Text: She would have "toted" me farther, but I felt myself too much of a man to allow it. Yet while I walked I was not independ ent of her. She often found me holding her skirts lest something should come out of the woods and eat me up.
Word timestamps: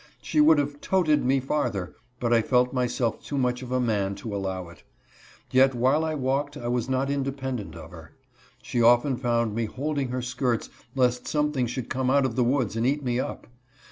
She 0.19 0.41
would 0.41 0.57
have 0.57 0.81
"toted" 0.81 1.23
me 1.23 1.39
farther, 1.39 1.93
but 2.19 2.33
I 2.33 2.41
felt 2.41 2.73
myself 2.73 3.23
too 3.23 3.37
much 3.37 3.61
of 3.61 3.71
a 3.71 3.79
man 3.79 4.15
to 4.15 4.35
allow 4.35 4.67
it. 4.69 4.81
Yet 5.51 5.75
while 5.75 6.03
I 6.03 6.15
walked 6.15 6.57
I 6.57 6.67
was 6.69 6.89
not 6.89 7.09
independ 7.09 7.59
ent 7.59 7.75
of 7.75 7.91
her. 7.91 8.15
She 8.63 8.81
often 8.81 9.15
found 9.15 9.53
me 9.53 9.65
holding 9.65 10.07
her 10.07 10.23
skirts 10.23 10.71
lest 10.95 11.27
something 11.27 11.67
should 11.67 11.87
come 11.91 12.09
out 12.09 12.25
of 12.25 12.35
the 12.35 12.43
woods 12.43 12.75
and 12.75 12.83
eat 12.87 13.03
me 13.03 13.19
up. 13.19 13.45